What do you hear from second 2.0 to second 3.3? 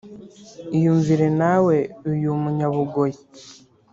uyu munyabugoyi